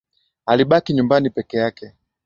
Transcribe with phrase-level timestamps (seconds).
[0.45, 1.93] Alibaki nyumbani peke yake